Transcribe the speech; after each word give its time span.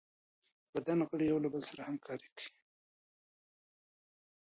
د 0.03 0.03
بدن 0.73 0.99
غړي 1.07 1.25
یو 1.31 1.43
له 1.43 1.49
بل 1.53 1.61
سره 1.69 1.81
همکاري 1.89 2.27
کوي. 2.37 2.51